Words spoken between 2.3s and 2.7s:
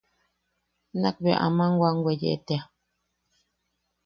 tea.